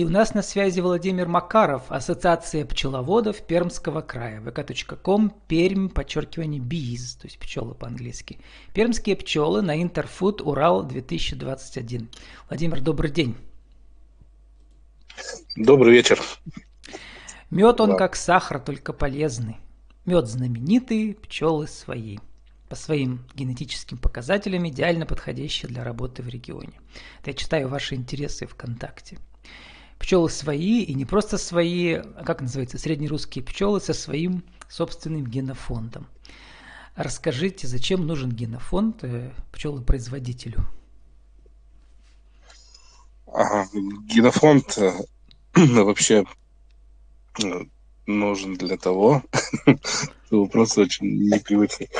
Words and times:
И 0.00 0.04
у 0.04 0.08
нас 0.08 0.32
на 0.32 0.40
связи 0.40 0.80
Владимир 0.80 1.28
Макаров, 1.28 1.92
Ассоциация 1.92 2.64
пчеловодов 2.64 3.42
Пермского 3.42 4.00
края, 4.00 4.40
vk.com, 4.40 5.30
Пермь, 5.46 5.90
подчеркивание, 5.90 6.58
биз, 6.58 7.16
то 7.16 7.26
есть 7.26 7.38
пчелы 7.38 7.74
по-английски. 7.74 8.38
Пермские 8.72 9.14
пчелы 9.14 9.60
на 9.60 9.82
Интерфуд 9.82 10.40
Урал 10.40 10.84
2021. 10.84 12.08
Владимир, 12.48 12.80
добрый 12.80 13.10
день. 13.10 13.36
Добрый 15.54 15.92
вечер. 15.92 16.18
Мед 17.50 17.78
он 17.82 17.90
да. 17.90 17.96
как 17.96 18.16
сахар, 18.16 18.58
только 18.58 18.94
полезный. 18.94 19.58
Мед 20.06 20.28
знаменитый, 20.28 21.12
пчелы 21.12 21.68
свои. 21.68 22.16
По 22.70 22.74
своим 22.74 23.26
генетическим 23.34 23.98
показателям 23.98 24.66
идеально 24.66 25.04
подходящий 25.04 25.66
для 25.66 25.84
работы 25.84 26.22
в 26.22 26.28
регионе. 26.30 26.80
Это 27.20 27.32
я 27.32 27.34
читаю 27.34 27.68
ваши 27.68 27.96
интересы 27.96 28.46
ВКонтакте. 28.46 29.18
Пчелы 30.00 30.30
свои, 30.30 30.82
и 30.82 30.94
не 30.94 31.04
просто 31.04 31.36
свои, 31.36 31.92
а 31.92 32.24
как 32.24 32.40
называется, 32.40 32.78
среднерусские 32.78 33.44
пчелы 33.44 33.82
со 33.82 33.92
своим 33.92 34.42
собственным 34.66 35.26
генофондом. 35.26 36.06
Расскажите, 36.96 37.66
зачем 37.66 38.06
нужен 38.06 38.30
генофонд 38.30 39.04
э, 39.04 39.30
пчелопроизводителю? 39.52 40.66
Ага, 43.26 43.68
генофонд 43.72 44.78
э, 44.78 44.92
вообще 45.54 46.24
э, 47.42 47.64
нужен 48.06 48.54
для 48.54 48.78
того, 48.78 49.22
вопрос 50.30 50.78
очень 50.78 51.28
непривычный. 51.28 51.90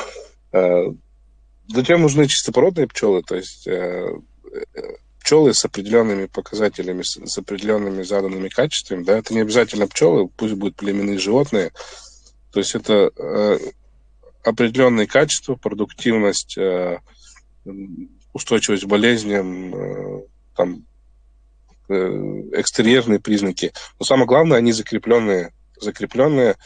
Зачем 1.69 2.03
нужны 2.03 2.27
чистопородные 2.27 2.89
пчелы? 2.89 3.23
То 3.23 3.37
есть 3.37 3.69
пчелы 5.31 5.55
с 5.55 5.65
определенными 5.65 6.27
показателями, 6.27 7.03
с, 7.03 7.39
определенными 7.39 8.03
заданными 8.03 8.49
качествами, 8.49 9.05
да, 9.05 9.17
это 9.17 9.33
не 9.33 9.43
обязательно 9.43 9.87
пчелы, 9.87 10.27
пусть 10.27 10.55
будут 10.55 10.75
племенные 10.75 11.19
животные, 11.19 11.71
то 12.51 12.59
есть 12.59 12.75
это 12.75 13.13
э, 13.17 13.59
определенные 14.43 15.07
качества, 15.07 15.55
продуктивность, 15.55 16.59
э, 16.59 16.99
устойчивость 18.33 18.83
к 18.83 18.89
болезням, 18.89 19.73
э, 19.73 20.23
там, 20.57 20.85
э, 21.89 21.95
экстерьерные 22.55 23.21
признаки. 23.21 23.73
Но 24.01 24.07
самое 24.07 24.27
главное, 24.27 24.59
они 24.59 24.73
закрепленные, 24.73 25.53
закрепленные 25.81 26.57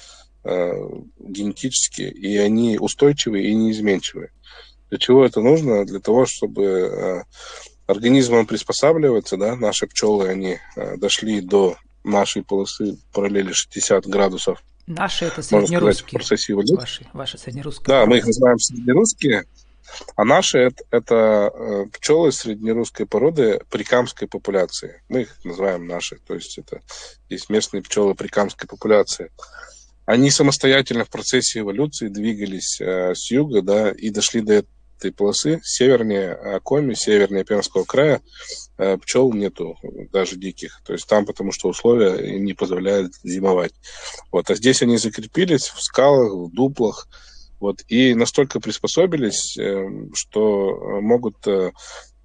э, 0.42 0.72
генетически, 1.18 2.00
и 2.00 2.38
они 2.38 2.78
устойчивые 2.78 3.46
и 3.46 3.54
неизменчивые. 3.54 4.30
Для 4.88 4.98
чего 4.98 5.22
это 5.22 5.42
нужно? 5.42 5.84
Для 5.84 6.00
того, 6.00 6.24
чтобы 6.24 6.64
э, 6.64 7.22
организмом 7.86 8.46
приспосабливается, 8.46 9.36
да, 9.36 9.56
наши 9.56 9.86
пчелы, 9.86 10.28
они 10.28 10.58
э, 10.76 10.96
дошли 10.96 11.40
до 11.40 11.76
нашей 12.02 12.42
полосы 12.42 12.98
параллели 13.12 13.52
60 13.52 14.06
градусов. 14.06 14.62
Наши 14.86 15.26
это 15.26 15.42
среднерусские. 15.42 15.92
Сказать, 15.92 16.00
в 16.00 16.10
процессе 16.10 16.52
эволюции. 16.52 16.76
Ваши, 16.76 17.06
ваши 17.12 17.38
среднерусские. 17.38 17.86
Да, 17.86 18.06
мы 18.06 18.18
их 18.18 18.26
называем 18.26 18.58
среднерусские, 18.58 19.44
а 20.16 20.24
наши 20.24 20.58
это, 20.58 20.84
это 20.90 21.88
пчелы 21.92 22.32
среднерусской 22.32 23.06
породы 23.06 23.60
прикамской 23.70 24.28
популяции. 24.28 25.02
Мы 25.08 25.22
их 25.22 25.44
называем 25.44 25.86
наши, 25.86 26.16
то 26.16 26.34
есть 26.34 26.58
это 26.58 26.80
есть 27.28 27.48
местные 27.48 27.82
пчелы 27.82 28.14
прикамской 28.14 28.68
популяции. 28.68 29.30
Они 30.06 30.30
самостоятельно 30.30 31.04
в 31.04 31.10
процессе 31.10 31.60
эволюции 31.60 32.08
двигались 32.08 32.78
э, 32.80 33.14
с 33.14 33.30
юга, 33.30 33.62
да, 33.62 33.90
и 33.90 34.10
дошли 34.10 34.42
до 34.42 34.64
этой 34.98 35.12
полосы 35.12 35.60
севернее 35.64 36.60
Коми, 36.62 36.94
севернее 36.94 37.44
Пермского 37.44 37.84
края 37.84 38.20
э, 38.78 38.96
пчел 38.98 39.32
нету, 39.32 39.76
даже 40.12 40.36
диких. 40.36 40.80
То 40.84 40.92
есть 40.92 41.06
там 41.06 41.26
потому 41.26 41.52
что 41.52 41.68
условия 41.68 42.38
не 42.38 42.54
позволяют 42.54 43.12
зимовать. 43.22 43.72
Вот. 44.32 44.50
А 44.50 44.54
здесь 44.54 44.82
они 44.82 44.96
закрепились 44.96 45.68
в 45.68 45.82
скалах, 45.82 46.32
в 46.32 46.52
дуплах, 46.52 47.08
вот, 47.60 47.82
и 47.88 48.14
настолько 48.14 48.60
приспособились, 48.60 49.56
э, 49.56 49.88
что 50.14 51.00
могут 51.00 51.46
э, 51.46 51.72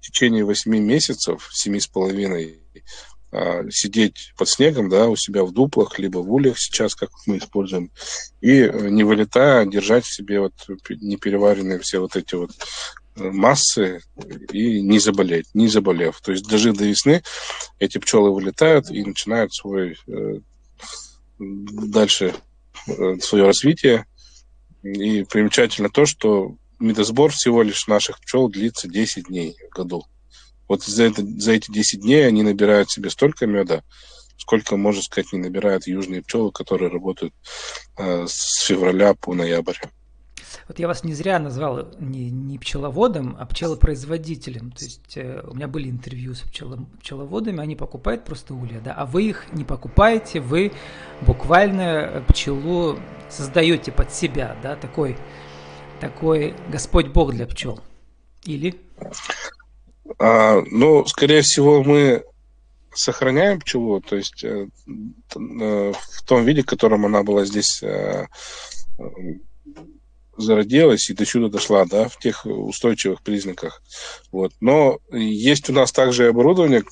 течение 0.00 0.44
8 0.44 0.70
месяцев, 0.78 1.48
семи 1.52 1.80
с 1.80 1.86
половиной, 1.86 2.60
а, 2.74 2.82
сидеть 3.70 4.32
под 4.36 4.48
снегом, 4.48 4.88
да, 4.88 5.08
у 5.08 5.16
себя 5.16 5.44
в 5.44 5.52
дуплах, 5.52 5.98
либо 5.98 6.18
в 6.18 6.32
ульях 6.32 6.58
сейчас, 6.58 6.94
как 6.94 7.10
мы 7.26 7.38
используем, 7.38 7.90
и 8.40 8.62
э, 8.62 8.88
не 8.88 9.04
вылетая, 9.04 9.66
держать 9.66 10.04
в 10.04 10.14
себе 10.14 10.40
вот 10.40 10.52
непереваренные 10.88 11.78
все 11.78 12.00
вот 12.00 12.16
эти 12.16 12.34
вот 12.34 12.50
э, 13.16 13.30
массы 13.30 14.00
и 14.52 14.82
не 14.82 14.98
заболеть, 14.98 15.46
не 15.54 15.68
заболев. 15.68 16.20
То 16.20 16.32
есть 16.32 16.48
даже 16.48 16.72
до 16.72 16.84
весны 16.84 17.22
эти 17.78 17.98
пчелы 17.98 18.32
вылетают 18.32 18.90
и 18.90 19.04
начинают 19.04 19.54
свой 19.54 19.96
э, 20.08 20.40
дальше 21.38 22.34
свое 23.20 23.44
развитие. 23.44 24.06
И 24.82 25.24
примечательно 25.24 25.90
то, 25.90 26.06
что 26.06 26.56
медосбор 26.78 27.30
всего 27.30 27.62
лишь 27.62 27.86
наших 27.86 28.20
пчел 28.20 28.48
длится 28.48 28.88
10 28.88 29.26
дней 29.26 29.56
в 29.70 29.74
году. 29.74 30.06
Вот 30.70 30.84
за, 30.84 31.02
это, 31.02 31.26
за 31.26 31.50
эти 31.50 31.68
10 31.72 32.02
дней 32.02 32.28
они 32.28 32.44
набирают 32.44 32.92
себе 32.92 33.10
столько 33.10 33.48
меда, 33.48 33.82
сколько, 34.36 34.76
можно 34.76 35.02
сказать, 35.02 35.32
не 35.32 35.40
набирают 35.40 35.88
южные 35.88 36.22
пчелы, 36.22 36.52
которые 36.52 36.92
работают 36.92 37.34
э, 37.98 38.26
с 38.28 38.62
февраля 38.62 39.14
по 39.14 39.34
ноябрь. 39.34 39.74
Вот 40.68 40.78
я 40.78 40.86
вас 40.86 41.02
не 41.02 41.12
зря 41.12 41.40
назвал 41.40 41.88
не, 41.98 42.30
не 42.30 42.56
пчеловодом, 42.56 43.36
а 43.40 43.46
пчелопроизводителем. 43.46 44.70
То 44.70 44.84
есть 44.84 45.16
э, 45.16 45.42
у 45.44 45.56
меня 45.56 45.66
были 45.66 45.90
интервью 45.90 46.34
с 46.34 46.42
пчелом, 46.42 46.86
пчеловодами, 47.00 47.58
они 47.58 47.74
покупают 47.74 48.24
просто 48.24 48.54
улья, 48.54 48.80
да, 48.80 48.94
а 48.94 49.06
вы 49.06 49.24
их 49.24 49.52
не 49.52 49.64
покупаете, 49.64 50.38
вы 50.38 50.70
буквально 51.22 52.24
пчелу 52.28 52.96
создаете 53.28 53.90
под 53.90 54.12
себя, 54.12 54.56
да, 54.62 54.76
такой, 54.76 55.18
такой 56.00 56.54
Господь 56.68 57.08
Бог 57.08 57.32
для 57.32 57.48
пчел. 57.48 57.80
Или? 58.44 58.80
А, 60.18 60.62
ну, 60.66 61.04
скорее 61.06 61.42
всего, 61.42 61.82
мы 61.82 62.24
сохраняем 62.92 63.60
пчелу, 63.60 64.00
то 64.00 64.16
есть 64.16 64.42
э, 64.44 64.66
э, 64.86 65.92
в 65.92 66.22
том 66.26 66.44
виде, 66.44 66.62
в 66.62 66.66
котором 66.66 67.06
она 67.06 67.22
была 67.22 67.44
здесь 67.44 67.82
э, 67.82 68.26
зародилась 70.36 71.08
и 71.08 71.14
до 71.14 71.24
сюда 71.24 71.48
дошла, 71.48 71.84
да, 71.84 72.08
в 72.08 72.18
тех 72.18 72.46
устойчивых 72.46 73.22
признаках. 73.22 73.82
Вот. 74.32 74.52
Но 74.60 74.98
есть 75.12 75.68
у 75.68 75.72
нас 75.72 75.92
также 75.92 76.28
оборудование, 76.28 76.82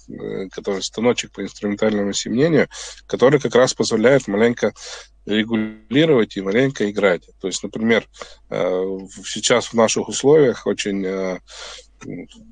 которое 0.51 0.83
станочек 0.83 1.33
по 1.33 1.43
инструментальному 1.43 2.13
семенению, 2.13 2.69
который 3.07 3.41
как 3.41 3.55
раз 3.55 3.73
позволяет 3.73 4.29
маленько 4.29 4.75
регулировать 5.25 6.37
и 6.37 6.43
маленько 6.43 6.91
играть. 6.91 7.23
То 7.41 7.49
есть, 7.49 7.63
например, 7.63 8.07
сейчас 8.51 9.69
в 9.69 9.75
наших 9.75 10.09
условиях 10.09 10.67
очень 10.67 11.39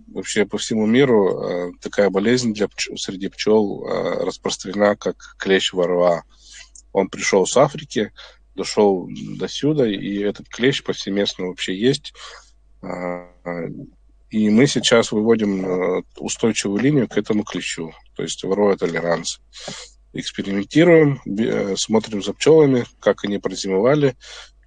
вообще 0.09 0.47
по 0.47 0.59
всему 0.59 0.87
миру 0.87 1.43
э, 1.43 1.71
такая 1.81 2.11
болезнь 2.11 2.53
для 2.53 2.69
пчел, 2.69 2.97
среди 2.97 3.29
пчел 3.29 3.85
э, 3.85 4.25
распространена, 4.25 4.97
как 4.97 5.37
клещ 5.39 5.73
ворва. 5.73 6.25
Он 6.93 7.09
пришел 7.09 7.47
с 7.47 7.57
Африки, 7.57 8.13
дошел 8.55 9.09
до 9.11 9.49
сюда, 9.49 9.89
и 9.89 10.19
этот 10.19 10.49
клещ 10.49 10.83
повсеместно 10.83 11.47
вообще 11.47 11.77
есть. 11.77 12.15
Э, 12.83 13.27
и 14.31 14.51
мы 14.51 14.67
сейчас 14.67 15.13
выводим 15.13 16.03
устойчивую 16.17 16.81
линию 16.81 17.09
к 17.09 17.17
этому 17.17 17.45
клещу, 17.45 17.93
то 18.17 18.23
есть 18.25 18.43
ворвой 18.43 18.77
толеранс. 18.77 19.41
Экспериментируем, 20.13 21.21
смотрим 21.77 22.23
за 22.23 22.33
пчелами, 22.33 22.85
как 23.01 23.25
они 23.25 23.39
прозимовали 23.39 24.17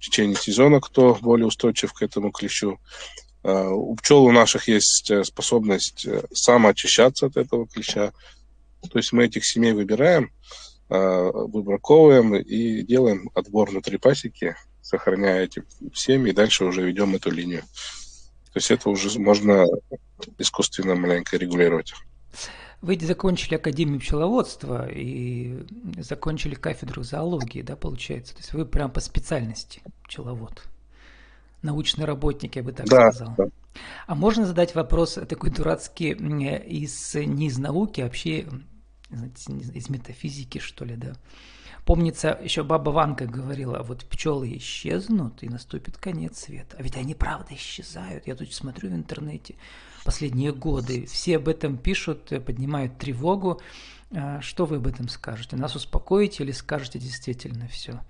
течение 0.00 0.36
сезона, 0.36 0.80
кто 0.80 1.14
более 1.20 1.46
устойчив 1.46 1.92
к 1.92 2.02
этому 2.02 2.32
клещу. 2.32 2.78
Э, 3.42 3.68
у 3.68 3.94
пчел 3.96 4.24
у 4.24 4.32
наших 4.32 4.68
есть 4.68 5.10
э, 5.10 5.24
способность 5.24 6.06
э, 6.06 6.24
самоочищаться 6.32 7.26
от 7.26 7.36
этого 7.36 7.66
клеща. 7.66 8.12
То 8.90 8.98
есть 8.98 9.12
мы 9.12 9.24
этих 9.26 9.44
семей 9.44 9.72
выбираем, 9.72 10.32
выбраковываем 10.88 12.34
и 12.34 12.82
делаем 12.82 13.30
отбор 13.34 13.70
внутри 13.70 13.98
пасеки, 13.98 14.56
сохраняя 14.80 15.44
эти 15.44 15.62
семьи, 15.94 16.30
и 16.30 16.34
дальше 16.34 16.64
уже 16.64 16.82
ведем 16.82 17.14
эту 17.14 17.30
линию. 17.30 17.60
То 17.60 18.56
есть 18.56 18.70
это 18.70 18.88
уже 18.88 19.20
можно 19.20 19.66
искусственно 20.38 20.94
маленько 20.94 21.36
регулировать. 21.36 21.92
Вы 22.80 22.98
закончили 22.98 23.56
Академию 23.56 24.00
пчеловодства 24.00 24.90
и 24.90 25.62
закончили 25.98 26.54
кафедру 26.54 27.02
зоологии, 27.02 27.60
да, 27.60 27.76
получается? 27.76 28.32
То 28.32 28.40
есть 28.40 28.54
вы 28.54 28.64
прям 28.64 28.90
по 28.90 29.00
специальности 29.00 29.82
пчеловод 30.04 30.62
научный 31.62 32.04
работник, 32.04 32.56
я 32.56 32.62
бы 32.62 32.72
так 32.72 32.86
да, 32.86 33.12
сказал. 33.12 33.34
Да. 33.36 33.44
А 34.06 34.14
можно 34.14 34.46
задать 34.46 34.74
вопрос 34.74 35.18
такой 35.28 35.50
дурацкий 35.50 36.10
из 36.10 37.14
не 37.14 37.46
из 37.46 37.58
науки, 37.58 38.00
а 38.00 38.04
вообще 38.04 38.46
знаете, 39.10 39.52
из 39.52 39.88
метафизики, 39.88 40.58
что 40.58 40.84
ли, 40.84 40.96
да? 40.96 41.12
Помнится, 41.84 42.38
еще 42.42 42.62
баба 42.62 42.90
Ванка 42.90 43.26
говорила, 43.26 43.82
вот 43.82 44.04
пчелы 44.04 44.56
исчезнут, 44.56 45.42
и 45.42 45.48
наступит 45.48 45.96
конец 45.96 46.40
света. 46.40 46.76
А 46.78 46.82
ведь 46.82 46.96
они 46.96 47.14
правда 47.14 47.54
исчезают. 47.54 48.26
Я 48.26 48.36
тут 48.36 48.52
смотрю 48.52 48.90
в 48.90 48.94
интернете 48.94 49.56
последние 50.04 50.52
годы. 50.52 51.06
Все 51.06 51.36
об 51.36 51.48
этом 51.48 51.78
пишут, 51.78 52.28
поднимают 52.44 52.98
тревогу. 52.98 53.60
А 54.12 54.40
что 54.40 54.66
вы 54.66 54.76
об 54.76 54.86
этом 54.86 55.08
скажете? 55.08 55.56
Нас 55.56 55.74
успокоите 55.74 56.44
или 56.44 56.52
скажете 56.52 56.98
действительно 56.98 57.66
все? 57.68 58.00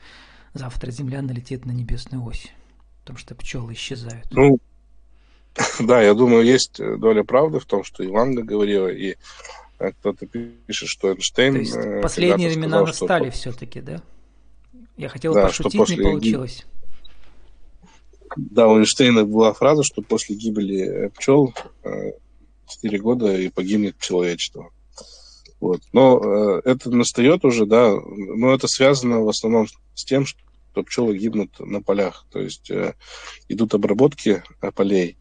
Завтра 0.53 0.91
Земля 0.91 1.23
налетит 1.23 1.65
на 1.65 1.71
небесную 1.71 2.25
ось, 2.25 2.49
потому 3.01 3.19
что 3.19 3.35
пчелы 3.35 3.73
исчезают. 3.73 4.27
Ну, 4.31 4.59
да, 5.81 6.03
я 6.03 6.15
думаю, 6.15 6.45
есть 6.45 6.79
доля 6.79 7.25
правды 7.25 7.61
в 7.61 7.67
том, 7.67 7.85
что 7.85 8.05
Иванга 8.05 8.43
говорила, 8.43 8.89
и 8.89 9.17
э, 9.79 9.93
кто-то 9.93 10.27
пишет, 10.27 10.89
что 10.89 11.13
Эйнштейн... 11.13 11.55
То 11.55 11.61
есть 11.61 11.77
э, 11.77 12.01
последние 12.01 12.49
времена 12.49 12.83
настали 12.83 13.31
что... 13.31 13.39
все-таки, 13.39 13.81
да? 13.81 14.03
Я 14.97 15.09
хотел 15.09 15.35
да, 15.35 15.47
пошутить, 15.47 15.79
после... 15.79 15.97
не 15.97 16.03
получилось. 16.03 16.67
Да, 18.37 18.69
у 18.69 18.79
Эйнштейна 18.79 19.25
была 19.25 19.53
фраза, 19.53 19.83
что 19.83 20.03
после 20.03 20.37
гибели 20.37 21.07
э, 21.07 21.11
пчел 21.11 21.55
4 22.69 22.99
года 22.99 23.37
и 23.37 23.49
погибнет 23.49 23.99
человечество. 23.99 24.71
Вот. 25.61 25.83
Но 25.93 26.19
э, 26.19 26.63
это 26.65 26.91
настает 26.91 27.45
уже, 27.45 27.67
да, 27.67 27.93
но 27.95 28.55
это 28.55 28.67
связано 28.67 29.21
в 29.21 29.29
основном 29.29 29.67
с 29.95 30.05
тем, 30.05 30.25
что 30.25 30.41
пчелы 30.75 31.17
гибнут 31.17 31.59
на 31.61 31.83
полях. 31.83 32.27
То 32.31 32.41
есть 32.41 32.71
э, 32.71 32.95
идут 33.49 33.75
обработки 33.75 34.43
э, 34.61 34.71
полей. 34.73 35.17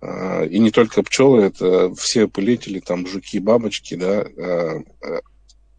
Э, 0.00 0.46
и 0.46 0.58
не 0.58 0.70
только 0.70 1.02
пчелы, 1.02 1.42
это 1.42 1.94
все 1.94 2.28
пылители, 2.28 2.80
там 2.80 3.06
жуки, 3.06 3.38
бабочки, 3.38 3.94
да, 3.94 4.22
э, 4.22 4.80
э, 5.02 5.20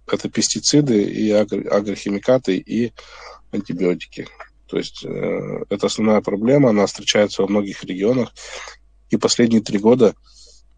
это 0.07 0.30
пестициды 0.30 1.04
и 1.04 1.30
агро- 1.31 1.68
агрохимикаты 1.68 2.57
и 2.57 2.94
антибиотики. 3.52 4.28
То 4.68 4.78
есть 4.78 5.06
э, 5.06 5.63
это 5.69 5.88
основная 5.88 6.22
проблема, 6.22 6.69
она 6.69 6.86
встречается 6.86 7.42
во 7.42 7.48
многих 7.48 7.84
регионах. 7.84 8.34
И 9.10 9.18
последние 9.18 9.62
три 9.62 9.78
года 9.78 10.16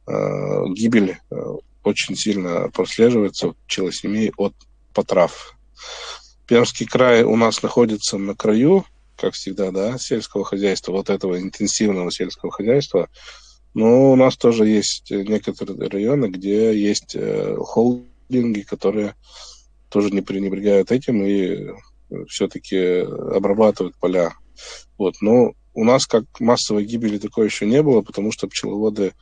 э, 0.06 0.66
гибель 0.74 1.18
э, 1.30 1.36
очень 1.84 2.16
сильно 2.16 2.70
прослеживается 2.70 3.50
в 3.50 3.56
пчелосемей 3.66 4.32
от 4.38 4.54
потрав. 4.94 5.58
Пермский 6.48 6.86
край 6.86 7.24
у 7.24 7.36
нас 7.36 7.62
находится 7.62 8.18
на 8.18 8.36
краю, 8.36 8.86
как 9.18 9.34
всегда, 9.34 9.72
да, 9.72 9.98
сельского 9.98 10.46
хозяйства, 10.46 10.94
вот 10.94 11.10
этого 11.10 11.40
интенсивного 11.40 12.12
сельского 12.12 12.52
хозяйства. 12.52 13.10
Но 13.74 14.12
у 14.12 14.16
нас 14.16 14.38
тоже 14.38 14.66
есть 14.68 15.12
некоторые 15.12 15.90
районы, 15.90 16.28
где 16.28 16.78
есть 16.80 17.16
э, 17.16 17.56
холдинги, 17.60 18.62
которые 18.62 19.16
тоже 19.90 20.10
не 20.12 20.22
пренебрегают 20.22 20.92
этим 20.92 21.24
и 21.24 21.74
все-таки 22.28 23.00
обрабатывают 23.02 23.96
поля. 23.98 24.34
Вот. 24.98 25.16
Но 25.22 25.54
у 25.74 25.84
нас 25.84 26.08
как 26.08 26.24
массовой 26.40 26.86
гибели 26.86 27.18
такой 27.18 27.46
еще 27.46 27.66
не 27.66 27.84
было, 27.84 28.02
потому 28.02 28.32
что 28.32 28.48
пчеловоды 28.48 29.14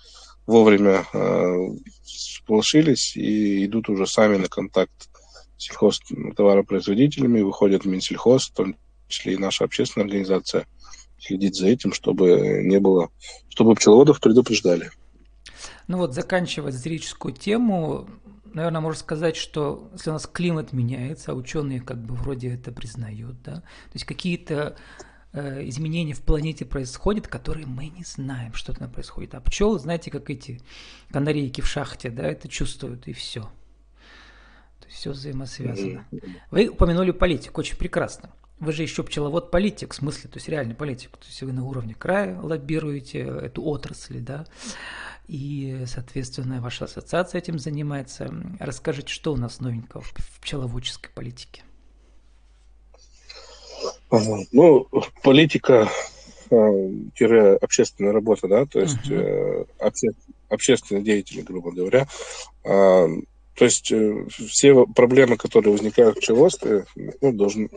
вовремя 0.45 1.05
э, 1.11 1.55
сполошились 2.03 3.15
и 3.17 3.65
идут 3.65 3.89
уже 3.89 4.05
сами 4.05 4.37
на 4.37 4.47
контакт 4.47 5.09
с 5.57 5.65
сельхоз 5.65 6.01
товаропроизводителями, 6.35 7.41
выходят 7.41 7.83
в 7.83 7.87
Минсельхоз, 7.87 8.49
в 8.49 8.53
том 8.53 8.75
числе 9.07 9.33
и 9.33 9.37
наша 9.37 9.63
общественная 9.63 10.05
организация, 10.05 10.65
следит 11.19 11.55
за 11.55 11.67
этим, 11.67 11.93
чтобы 11.93 12.61
не 12.63 12.79
было, 12.79 13.09
чтобы 13.49 13.75
пчеловодов 13.75 14.19
предупреждали. 14.19 14.91
Ну 15.87 15.97
вот, 15.97 16.13
заканчивая 16.13 16.71
зрительскую 16.71 17.33
тему, 17.33 18.09
наверное, 18.53 18.81
можно 18.81 18.99
сказать, 18.99 19.35
что 19.35 19.89
если 19.93 20.09
у 20.09 20.13
нас 20.13 20.27
климат 20.27 20.73
меняется, 20.73 21.31
а 21.31 21.35
ученые 21.35 21.81
как 21.81 21.97
бы 21.97 22.15
вроде 22.15 22.53
это 22.53 22.71
признают, 22.71 23.41
да, 23.43 23.55
то 23.55 23.93
есть 23.93 24.05
какие-то 24.05 24.75
Э, 25.35 25.67
изменения 25.67 26.13
в 26.13 26.21
планете 26.21 26.63
происходят, 26.63 27.27
которые 27.27 27.67
мы 27.67 27.87
не 27.87 28.05
знаем, 28.05 28.53
что 28.53 28.73
там 28.73 28.89
происходит. 28.89 29.35
А 29.35 29.41
пчелы, 29.41 29.79
знаете, 29.79 30.09
как 30.09 30.29
эти 30.29 30.61
канарейки 31.11 31.59
в 31.59 31.67
шахте, 31.67 32.09
да, 32.09 32.23
это 32.23 32.47
чувствуют, 32.47 33.05
и 33.09 33.11
все. 33.11 33.49
То 34.79 34.87
есть 34.87 34.97
все 34.99 35.11
взаимосвязано. 35.11 36.05
Вы 36.51 36.67
упомянули 36.67 37.11
политику, 37.11 37.61
очень 37.61 37.77
прекрасно. 37.77 38.31
Вы 38.59 38.71
же 38.71 38.83
еще 38.83 39.03
пчеловод-политик, 39.03 39.93
в 39.93 39.95
смысле, 39.95 40.29
то 40.29 40.37
есть 40.37 40.47
реальный 40.47 40.75
политик. 40.75 41.11
То 41.17 41.25
есть 41.27 41.41
вы 41.41 41.51
на 41.51 41.65
уровне 41.65 41.93
края 41.93 42.39
лоббируете 42.41 43.19
эту 43.19 43.63
отрасль, 43.65 44.19
да, 44.19 44.45
и, 45.27 45.83
соответственно, 45.87 46.61
ваша 46.61 46.85
ассоциация 46.85 47.39
этим 47.39 47.59
занимается. 47.59 48.33
Расскажите, 48.59 49.11
что 49.11 49.33
у 49.33 49.37
нас 49.37 49.59
новенького 49.59 50.01
в 50.01 50.13
пчеловодческой 50.41 51.11
политике? 51.13 51.63
Ну, 54.51 54.87
политика 55.23 55.89
э, 56.49 57.55
общественная 57.61 58.13
работа, 58.13 58.47
да, 58.47 58.65
то 58.65 58.79
есть 58.79 59.05
uh-huh. 59.07 59.67
обще, 59.79 60.09
общественные 60.47 61.03
деятели, 61.03 61.41
грубо 61.41 61.71
говоря. 61.71 62.07
То 63.55 63.65
есть 63.65 63.91
э, 63.91 64.25
все 64.29 64.85
проблемы, 64.85 65.37
которые 65.37 65.71
возникают 65.71 66.17
в 66.17 66.19
пчеловодстве, 66.19 66.85
ну, 67.21 67.31
должны, 67.31 67.69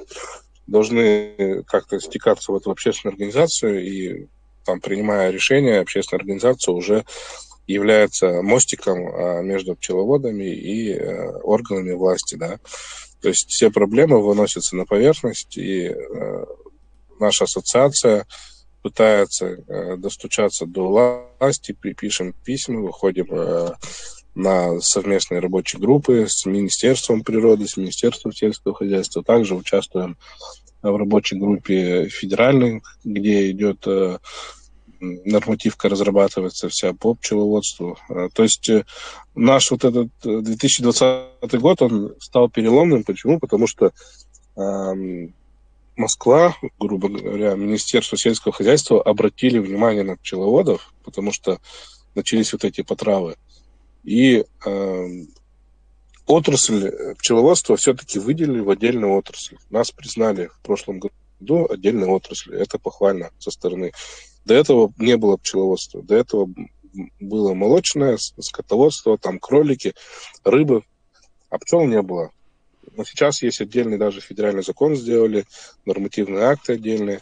должны 0.67 1.65
как-то 1.67 2.01
стекаться 2.01 2.53
вот 2.53 2.67
в 2.67 2.71
общественную 2.71 3.15
организацию, 3.15 3.85
и 3.85 4.27
там, 4.65 4.81
принимая 4.81 5.31
решение, 5.31 5.81
общественная 5.81 6.21
организация 6.21 6.75
уже 6.75 7.05
является 7.67 8.43
мостиком 8.43 9.07
а, 9.07 9.43
между 9.43 9.77
пчеловодами 9.77 10.45
и 10.45 10.99
органами 11.43 11.93
власти, 11.93 12.35
да. 12.35 12.59
То 13.21 13.29
есть 13.29 13.49
все 13.49 13.71
проблемы 13.71 14.23
выносятся 14.23 14.77
на 14.77 14.85
поверхность, 14.85 15.57
и 15.57 15.87
э, 15.89 16.45
наша 17.19 17.45
ассоциация 17.45 18.27
пытается 18.83 19.47
э, 19.47 19.97
достучаться 19.97 20.67
до 20.67 21.29
власти, 21.41 21.73
припишем 21.73 22.33
письма, 22.33 22.81
выходим 22.81 23.27
э, 23.31 23.71
на 24.39 24.81
совместные 24.81 25.41
рабочие 25.41 25.81
группы 25.81 26.27
с 26.29 26.47
Министерством 26.47 27.23
природы, 27.23 27.67
с 27.67 27.77
Министерством 27.77 28.33
сельского 28.33 28.73
хозяйства. 28.73 29.25
Также 29.25 29.57
участвуем 29.57 30.17
в 30.81 30.97
рабочей 30.97 31.37
группе 31.37 32.09
федеральной, 32.09 32.83
где 33.03 33.51
идет 33.51 33.85
э, 33.87 34.19
нормативка 35.01 35.89
разрабатывается 35.89 36.69
вся 36.69 36.93
по 36.93 37.15
пчеловодству. 37.15 37.99
А, 38.09 38.29
то 38.29 38.45
есть 38.45 38.69
э, 38.69 38.85
наш 39.35 39.73
вот 39.73 39.85
этот 39.85 40.09
2020 40.23 41.03
э, 41.03 41.59
год, 41.59 41.83
он 41.83 42.15
стал 42.21 42.49
переломным. 42.49 43.03
Почему? 43.03 43.41
Потому 43.41 43.67
что 43.67 43.93
э, 44.57 45.29
Москва, 45.97 46.55
грубо 46.79 47.09
говоря, 47.09 47.55
Министерство 47.57 48.17
сельского 48.17 48.55
хозяйства 48.55 49.03
обратили 49.03 49.59
внимание 49.59 50.05
на 50.05 50.17
пчеловодов, 50.17 50.95
потому 51.03 51.33
что 51.33 51.59
начались 52.15 52.53
вот 52.53 52.65
эти 52.65 52.83
потравы. 52.83 53.35
И 54.09 54.43
э, 54.65 55.07
отрасль 56.27 56.91
пчеловодства 57.19 57.77
все-таки 57.77 58.19
выделили 58.19 58.61
в 58.61 58.71
отдельную 58.71 59.13
отрасль. 59.13 59.59
Нас 59.69 59.91
признали 59.91 60.47
в 60.47 60.61
прошлом 60.63 60.99
году 60.99 61.67
отдельной 61.69 62.09
отраслью. 62.09 62.59
Это 62.59 62.79
похвально 62.79 63.33
со 63.39 63.51
стороны 63.51 63.93
до 64.47 64.55
этого 64.55 64.95
не 64.97 65.19
было 65.19 65.37
пчеловодства. 65.37 66.03
До 66.03 66.15
этого 66.15 66.49
было 67.21 67.53
молочное, 67.53 68.17
скотоводство, 68.17 69.19
там 69.19 69.39
кролики, 69.39 69.93
рыбы, 70.43 70.85
а 71.51 71.59
пчел 71.59 71.85
не 71.85 72.01
было. 72.01 72.31
Но 72.97 73.05
сейчас 73.05 73.43
есть 73.43 73.61
отдельный 73.61 73.99
даже 73.99 74.23
федеральный 74.23 74.63
закон 74.63 74.97
сделали, 74.97 75.45
нормативные 75.85 76.45
акты 76.45 76.73
отдельные. 76.73 77.21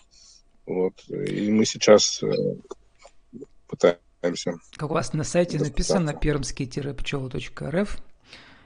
Вот. 0.67 0.95
И 1.09 1.51
мы 1.51 1.67
сейчас 1.67 2.23
э, 2.23 2.29
пытаемся. 4.31 4.55
Как 4.77 4.91
у 4.91 4.95
вас 4.95 5.13
на 5.13 5.25
сайте 5.25 5.59
написано 5.59 6.11
пермский-пчелы.рф, 6.11 7.99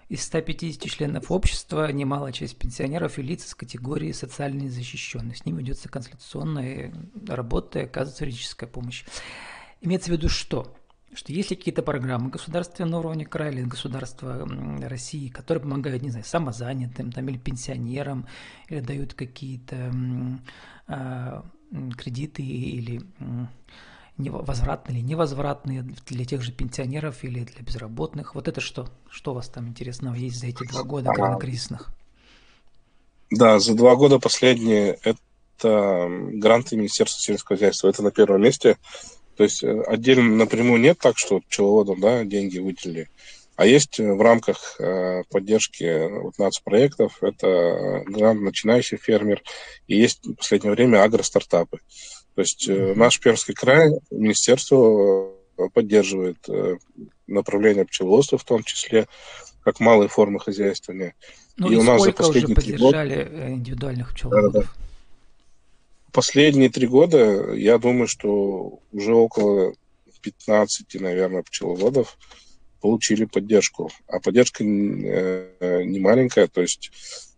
из 0.09 0.25
150 0.25 0.90
членов 0.90 1.31
общества 1.31 1.90
немалая 1.93 2.33
часть 2.33 2.57
пенсионеров 2.57 3.19
и 3.19 3.23
лиц 3.23 3.47
из 3.47 3.55
категории 3.55 4.11
социальной 4.11 4.69
защищенной. 4.69 5.37
С 5.37 5.45
ними 5.45 5.61
ведется 5.61 5.88
консультационная 5.88 6.93
работа 7.29 7.79
и 7.79 7.85
оказывается 7.85 8.25
юридическая 8.25 8.69
помощь. 8.69 9.05
Имеется 9.81 10.11
в 10.11 10.14
виду 10.14 10.29
что? 10.29 10.75
Что 11.12 11.33
есть 11.33 11.50
ли 11.50 11.57
какие-то 11.57 11.83
программы 11.83 12.31
государственного 12.31 13.00
уровня 13.00 13.25
края 13.25 13.52
или 13.52 13.62
государства 13.62 14.49
России, 14.81 15.29
которые 15.29 15.62
помогают, 15.62 16.02
не 16.02 16.11
знаю, 16.11 16.25
самозанятым 16.25 17.12
там, 17.12 17.29
или 17.29 17.38
пенсионерам, 17.38 18.26
или 18.69 18.81
дают 18.81 19.14
какие-то 19.14 19.93
э, 20.88 21.43
кредиты 21.97 22.43
или 22.43 23.02
возвратные 24.29 24.99
или 24.99 25.07
невозвратные 25.07 25.83
для 26.07 26.25
тех 26.25 26.43
же 26.43 26.53
пенсионеров 26.53 27.25
или 27.25 27.45
для 27.45 27.62
безработных. 27.62 28.35
Вот 28.35 28.49
это 28.49 28.61
что? 28.61 28.89
Что 29.09 29.33
у 29.33 29.35
вас 29.35 29.49
там 29.49 29.69
интересного 29.69 30.15
есть 30.15 30.39
за 30.39 30.49
эти 30.49 30.67
два 30.67 30.83
года 30.83 31.11
коронакризисных? 31.12 31.91
Да, 33.31 33.59
за 33.59 33.75
два 33.75 33.97
года 33.97 34.19
последние 34.19 34.99
это 35.03 36.09
гранты 36.33 36.77
Министерства 36.77 37.21
сельского 37.23 37.57
хозяйства. 37.57 37.89
Это 37.89 38.03
на 38.03 38.11
первом 38.11 38.43
месте. 38.43 38.77
То 39.37 39.45
есть 39.45 39.62
э, 39.62 39.83
отдельно 39.87 40.37
напрямую 40.37 40.81
нет 40.81 40.99
так, 40.99 41.17
что 41.17 41.41
пчеловодам 41.41 42.00
да, 42.00 42.25
деньги 42.25 42.59
выделили. 42.59 43.09
А 43.57 43.67
есть 43.67 43.99
в 43.99 44.21
рамках 44.23 44.81
э, 44.81 45.23
поддержки 45.31 46.09
вот, 46.23 46.39
нацпроектов, 46.39 47.23
это 47.23 48.03
грант 48.07 48.41
начинающий 48.41 48.97
фермер, 48.97 49.43
и 49.87 49.97
есть 49.97 50.25
в 50.27 50.35
последнее 50.35 50.73
время 50.73 51.03
агростартапы. 51.03 51.79
То 52.35 52.43
есть 52.43 52.69
mm-hmm. 52.69 52.95
наш 52.95 53.21
Пермский 53.21 53.55
край, 53.55 53.91
министерство 54.11 55.33
э, 55.59 55.69
поддерживает 55.73 56.39
э, 56.49 56.77
направление 57.27 57.85
пчеловодства 57.85 58.39
в 58.39 58.45
том 58.45 58.63
числе. 58.63 59.07
как 59.63 59.81
малые 59.81 60.09
формы 60.09 60.41
хозяйствования. 60.41 61.15
Ну 61.57 61.71
и, 61.71 61.75
и 61.75 61.77
у 61.77 61.83
нас 61.83 62.03
за 62.03 62.13
последние 62.13 62.45
уже 62.45 62.55
поддержали 62.55 63.25
года... 63.25 63.37
Э, 63.37 63.51
индивидуальных 63.51 64.15
пчеловодов? 64.15 64.53
Да, 64.53 64.61
да. 64.61 64.69
Последние 66.13 66.71
три 66.71 66.87
года, 66.87 67.53
я 67.53 67.79
думаю, 67.79 68.09
что 68.09 68.81
уже 68.91 69.15
около 69.15 69.75
15, 70.23 71.01
наверное, 71.01 71.43
пчеловодов 71.43 72.17
получили 72.81 73.27
поддержку. 73.27 73.91
А 74.09 74.21
поддержка 74.21 74.65
э, 74.65 75.83
не 75.85 76.01
маленькая, 76.01 76.49
то 76.49 76.63
есть 76.63 76.91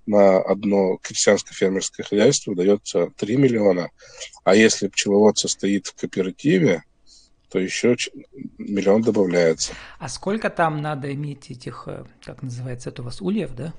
на 0.06 0.38
одно 0.38 0.98
крестьянско-фермерское 1.02 2.04
хозяйство 2.04 2.54
дается 2.54 3.10
3 3.16 3.36
миллиона, 3.36 3.90
а 4.44 4.54
если 4.54 4.88
пчеловод 4.88 5.38
состоит 5.38 5.86
в 5.86 5.94
кооперативе, 5.94 6.84
то 7.50 7.58
еще 7.58 7.96
миллион 8.58 9.02
добавляется. 9.02 9.74
А 9.98 10.08
сколько 10.08 10.48
там 10.48 10.80
надо 10.80 11.12
иметь 11.12 11.50
этих, 11.50 11.84
э, 11.86 12.04
как 12.24 12.42
называется, 12.42 12.88
это 12.88 13.02
у 13.02 13.04
вас 13.04 13.20
ульев, 13.20 13.54
да? 13.54 13.74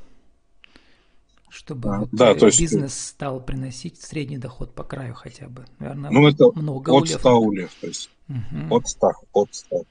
Чтобы 1.49 1.95
а, 1.95 1.99
вот 1.99 2.09
да, 2.11 2.31
э, 2.31 2.35
то 2.35 2.45
есть... 2.45 2.59
бизнес 2.59 2.93
стал 2.93 3.43
приносить 3.43 3.99
средний 3.99 4.37
доход 4.37 4.75
по 4.75 4.83
краю 4.83 5.15
хотя 5.15 5.47
бы. 5.47 5.65
Наверное, 5.79 6.11
ну, 6.11 6.27
это 6.27 6.51
много 6.51 6.91
от 6.91 7.03
ульев. 7.03 7.19
100 7.19 7.39
ульев, 7.39 7.71
то 7.81 7.87
есть 7.87 8.09
угу. 8.29 8.75
от 8.75 8.87
100, 8.87 9.11
от 9.33 9.55
100. 9.55 9.83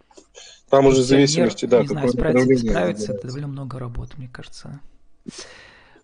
Там 0.70 0.86
уже 0.86 1.02
в 1.02 1.04
зависимости, 1.04 1.66
да, 1.66 1.82
не 1.82 1.88
знаю, 1.88 2.08
справиться, 2.08 2.66
справиться, 2.66 3.12
это 3.12 3.26
довольно 3.26 3.48
много 3.48 3.78
работы, 3.78 4.14
мне 4.16 4.28
кажется. 4.28 4.80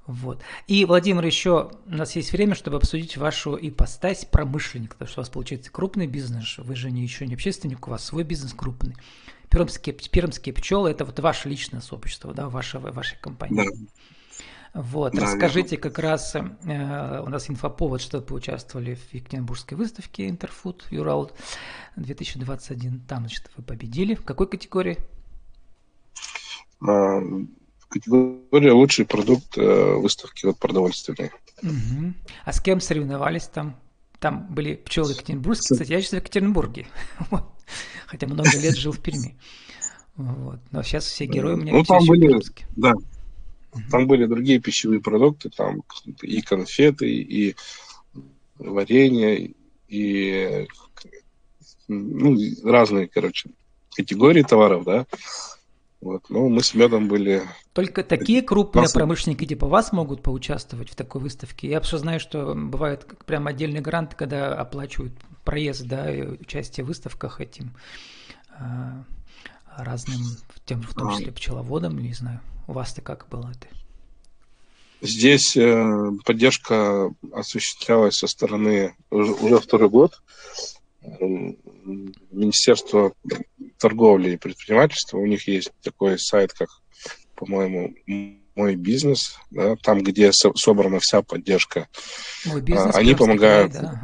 Вот. 0.09 0.41
И, 0.67 0.87
Владимир, 0.87 1.23
еще 1.23 1.71
у 1.85 1.95
нас 1.95 2.17
есть 2.17 2.33
время, 2.33 2.55
чтобы 2.55 2.79
обсудить 2.79 3.19
вашу 3.19 3.59
ипостась 3.61 4.25
промышленник, 4.25 4.95
потому 4.95 5.07
что 5.07 5.21
у 5.21 5.23
вас 5.23 5.29
получается 5.29 5.71
крупный 5.71 6.07
бизнес, 6.07 6.57
вы 6.57 6.75
же 6.77 6.91
не, 6.91 7.03
еще 7.03 7.27
не 7.27 7.35
общественник, 7.35 7.87
у 7.87 7.91
вас 7.91 8.07
свой 8.07 8.25
бизнес 8.25 8.55
крупный. 8.55 8.97
Пермские, 9.51 9.95
пермские 9.95 10.55
пчелы– 10.55 10.91
это 10.93 11.05
вот 11.05 11.21
ваше 11.21 11.51
личное 11.51 11.83
сообщество, 11.83 12.33
да, 12.33 12.49
ваша, 12.49 12.79
вашей 12.81 13.19
компании. 13.21 13.69
Да. 14.75 14.81
Вот, 14.81 15.13
да, 15.13 15.23
расскажите 15.25 15.77
верно. 15.77 15.91
как 15.91 15.99
раз, 15.99 16.35
э, 16.35 17.23
у 17.27 17.29
нас 17.29 17.51
инфоповод, 17.51 18.01
что 18.01 18.19
вы 18.19 18.25
поучаствовали 18.25 18.95
в 18.95 19.13
Екатеринбургской 19.13 19.77
выставке 19.77 20.31
Интерфуд 20.31 20.87
Юрал 20.91 21.33
2021, 21.97 23.01
там, 23.01 23.21
значит, 23.21 23.51
вы 23.59 23.63
победили. 23.63 24.15
В 24.15 24.25
какой 24.25 24.49
категории? 24.49 24.97
Категория 27.89 28.73
лучший 28.73 29.07
продукт 29.07 29.57
э, 29.57 29.95
выставки 29.95 30.47
вот 30.47 30.59
продовольственной. 30.59 31.31
Угу. 31.63 32.15
А 32.45 32.53
с 32.53 32.61
кем 32.61 32.81
соревновались 32.81 33.47
там? 33.47 33.77
Там 34.21 34.47
были 34.53 34.75
пчелы 34.75 35.13
Екатеринбургские. 35.13 35.77
Кстати, 35.77 35.93
я 35.93 36.01
сейчас 36.01 36.11
в 36.11 36.17
Екатеринбурге. 36.17 36.87
Хотя 38.07 38.27
много 38.27 38.51
лет 38.59 38.77
жил 38.77 38.93
в 38.93 39.01
Перми. 39.01 39.37
Вот. 40.17 40.59
Но 40.73 40.83
сейчас 40.83 41.07
все 41.07 41.27
герои 41.27 41.55
у 41.55 41.57
меня 41.57 41.73
ну, 41.73 41.85
там 41.85 42.05
были, 42.05 42.41
да, 42.77 42.93
там 43.91 44.07
были 44.07 44.27
другие 44.27 44.59
пищевые 44.59 45.01
продукты, 45.01 45.49
там 45.51 45.83
и 46.23 46.41
конфеты, 46.43 47.09
и 47.09 47.55
варенье, 48.59 49.53
и 49.87 50.67
ну, 51.87 52.37
разные, 52.65 53.07
короче, 53.07 53.51
категории 53.95 54.43
товаров, 54.43 54.85
да. 54.85 55.07
Вот. 56.01 56.31
Ну, 56.31 56.49
мы 56.49 56.63
с 56.63 56.75
медом 56.75 57.09
были... 57.09 57.43
Только 57.73 58.05
такие 58.05 58.43
крупные 58.43 58.83
Нас... 58.83 58.93
промышленники 58.93 59.45
типа 59.45 59.67
вас 59.67 59.93
могут 59.93 60.23
поучаствовать 60.23 60.91
в 60.91 60.95
такой 60.95 61.21
выставке. 61.21 61.69
Я 61.69 61.77
вообще 61.77 61.99
знаю, 61.99 62.21
что 62.21 62.55
бывают 62.55 63.07
прям 63.27 63.49
отдельные 63.49 63.83
гранты, 63.83 64.15
когда 64.15 64.55
оплачивают 64.55 65.13
проезд, 65.45 65.87
да, 65.87 66.13
и 66.13 66.23
участие 66.23 66.85
в 66.85 66.89
выставках 66.89 67.41
этим 67.41 67.75
а, 68.51 69.05
разным, 69.77 70.21
тем, 70.67 70.83
в 70.83 70.95
том 70.95 71.13
числе 71.13 71.33
пчеловодам, 71.33 71.99
не 71.99 72.13
знаю. 72.13 72.41
У 72.69 72.73
вас-то 72.73 73.01
как 73.01 73.27
было 73.29 73.51
это? 73.51 73.67
Здесь 75.01 75.57
э, 75.57 76.11
поддержка 76.25 77.13
осуществлялась 77.33 78.17
со 78.17 78.27
стороны 78.27 78.95
уже, 79.11 79.33
уже 79.33 79.59
второй 79.59 79.89
год. 79.89 80.21
Министерство 82.31 83.13
торговли 83.79 84.31
и 84.31 84.37
предпринимательства. 84.37 85.19
У 85.19 85.27
них 85.27 85.49
есть 85.49 85.71
такой 85.83 86.19
сайт, 86.19 86.53
как, 86.53 86.69
по-моему, 87.35 87.95
мой 88.55 88.75
бизнес, 88.75 89.37
да, 89.51 89.77
там, 89.77 90.03
где 90.03 90.33
собрана 90.33 90.99
вся 90.99 91.23
поддержка. 91.23 91.89
Мой 92.45 92.61
бизнес, 92.61 92.95
Они 92.95 93.15
помогают. 93.15 93.73
да. 93.73 94.01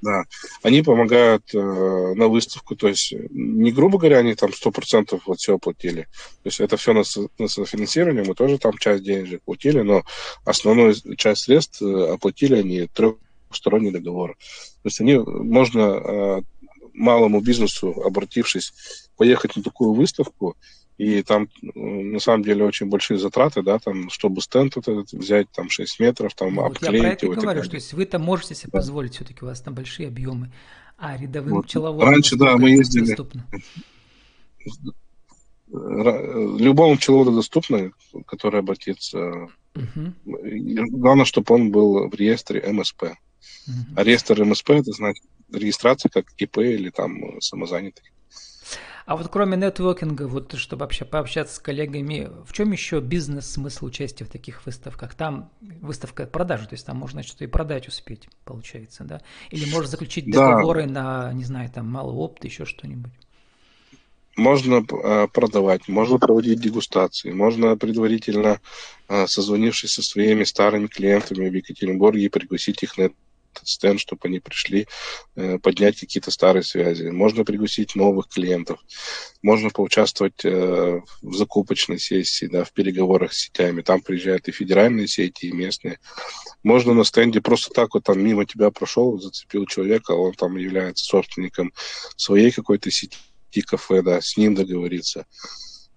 Да, 0.00 0.24
они 0.62 0.82
помогают 0.82 1.52
э, 1.52 1.58
на 1.58 2.28
выставку, 2.28 2.76
то 2.76 2.86
есть 2.86 3.12
не 3.30 3.72
грубо 3.72 3.98
говоря, 3.98 4.18
они 4.18 4.34
там 4.36 4.52
сто 4.52 4.70
процентов 4.70 5.22
вот 5.26 5.38
все 5.38 5.56
оплатили. 5.56 6.02
То 6.44 6.46
есть 6.46 6.60
это 6.60 6.76
все 6.76 6.92
на, 6.92 7.02
на 7.38 7.48
софинансирование, 7.48 8.22
мы 8.22 8.34
тоже 8.34 8.58
там 8.58 8.78
часть 8.78 9.02
денег 9.02 9.42
платили, 9.42 9.80
но 9.80 10.04
основную 10.44 10.94
часть 11.16 11.42
средств 11.42 11.82
э, 11.82 12.12
оплатили 12.12 12.60
они 12.60 12.86
трехсторонний 12.86 13.90
договор. 13.90 14.36
То 14.82 14.86
есть 14.86 15.00
они 15.00 15.18
можно 15.18 15.80
э, 15.80 16.42
малому 16.98 17.40
бизнесу, 17.40 17.90
обратившись, 18.04 18.72
поехать 19.16 19.56
на 19.56 19.62
такую 19.62 19.92
выставку, 19.92 20.56
и 20.98 21.22
там 21.22 21.48
на 21.62 22.18
самом 22.18 22.42
деле 22.42 22.64
очень 22.64 22.88
большие 22.88 23.18
затраты, 23.18 23.62
да, 23.62 23.78
там, 23.78 24.10
чтобы 24.10 24.40
стенд 24.40 24.76
этот 24.76 25.12
взять, 25.12 25.46
там 25.52 25.70
6 25.70 26.00
метров, 26.00 26.34
там 26.34 26.56
ну, 26.56 26.64
обклеить 26.64 26.94
я 26.94 27.00
про 27.00 27.12
это 27.12 27.26
его. 27.26 27.34
говорю, 27.36 27.62
что 27.62 27.76
есть 27.76 27.92
вы-то 27.92 28.18
можете 28.18 28.56
себе 28.56 28.70
да. 28.72 28.78
позволить, 28.78 29.14
все-таки 29.14 29.44
у 29.44 29.46
вас 29.46 29.60
там 29.60 29.74
большие 29.74 30.08
объемы, 30.08 30.52
а 30.98 31.16
рядовым 31.16 31.54
вот. 31.54 31.66
пчеловодам 31.66 32.10
Раньше, 32.10 32.36
да, 32.36 32.56
мы 32.56 32.70
ездили. 32.70 33.06
Доступно. 33.06 33.46
Любому 35.70 36.96
пчеловоду 36.96 37.32
доступно, 37.32 37.92
который 38.26 38.60
обратится. 38.60 39.48
Угу. 39.76 40.14
Главное, 40.90 41.26
чтобы 41.26 41.54
он 41.54 41.70
был 41.70 42.08
в 42.08 42.14
реестре 42.14 42.64
МСП. 42.72 43.02
Угу. 43.02 43.14
А 43.94 44.02
реестр 44.02 44.44
МСП 44.44 44.70
это 44.70 44.90
значит 44.92 45.22
регистрация 45.52 46.10
как 46.10 46.26
ИП 46.38 46.58
или 46.58 46.90
там 46.90 47.40
самозанятый. 47.40 48.04
А 49.08 49.16
вот 49.16 49.28
кроме 49.28 49.56
нетворкинга, 49.56 50.28
вот 50.28 50.52
чтобы 50.58 50.80
вообще 50.80 51.06
пообщаться 51.06 51.56
с 51.56 51.58
коллегами, 51.58 52.28
в 52.44 52.52
чем 52.52 52.72
еще 52.72 53.00
бизнес-смысл 53.00 53.86
участия 53.86 54.26
в 54.26 54.28
таких 54.28 54.66
выставках? 54.66 55.14
Там 55.14 55.50
выставка 55.62 56.26
продажи, 56.26 56.66
то 56.68 56.74
есть 56.74 56.84
там 56.84 56.98
можно 56.98 57.22
что-то 57.22 57.44
и 57.44 57.46
продать 57.46 57.88
успеть, 57.88 58.28
получается, 58.44 59.04
да? 59.04 59.22
Или 59.50 59.64
можно 59.70 59.88
заключить 59.88 60.30
договоры 60.30 60.84
да. 60.84 60.90
на, 60.90 61.32
не 61.32 61.44
знаю, 61.44 61.70
там 61.70 61.88
малый 61.88 62.14
опыт, 62.14 62.44
еще 62.44 62.66
что-нибудь? 62.66 63.12
Можно 64.36 64.84
э, 64.86 65.26
продавать, 65.32 65.88
можно 65.88 66.18
проводить 66.18 66.60
дегустации, 66.60 67.32
можно 67.32 67.78
предварительно, 67.78 68.60
э, 69.08 69.26
созвонившись 69.26 69.94
со 69.94 70.02
своими 70.02 70.44
старыми 70.44 70.86
клиентами 70.86 71.48
в 71.48 71.54
Екатеринбурге, 71.54 72.28
пригласить 72.28 72.82
их 72.82 72.98
на 72.98 73.10
стенд, 73.62 74.00
чтобы 74.00 74.20
они 74.24 74.40
пришли 74.40 74.86
э, 75.36 75.58
поднять 75.58 75.98
какие-то 75.98 76.30
старые 76.30 76.62
связи. 76.62 77.08
Можно 77.08 77.44
пригласить 77.44 77.94
новых 77.94 78.28
клиентов. 78.28 78.80
Можно 79.42 79.70
поучаствовать 79.70 80.44
э, 80.44 81.00
в 81.22 81.34
закупочной 81.34 81.98
сессии, 81.98 82.46
да, 82.46 82.64
в 82.64 82.72
переговорах 82.72 83.32
с 83.32 83.46
сетями. 83.46 83.82
Там 83.82 84.00
приезжают 84.00 84.48
и 84.48 84.52
федеральные 84.52 85.08
сети, 85.08 85.46
и 85.46 85.52
местные. 85.52 85.98
Можно 86.62 86.94
на 86.94 87.04
стенде 87.04 87.40
просто 87.40 87.70
так 87.70 87.94
вот 87.94 88.04
там 88.04 88.22
мимо 88.22 88.46
тебя 88.46 88.70
прошел, 88.70 89.18
зацепил 89.20 89.66
человека, 89.66 90.12
он 90.12 90.34
там 90.34 90.56
является 90.56 91.04
собственником 91.04 91.72
своей 92.16 92.50
какой-то 92.50 92.90
сети 92.90 93.18
кафе, 93.66 94.02
да, 94.02 94.20
с 94.20 94.36
ним 94.36 94.54
договориться. 94.54 95.26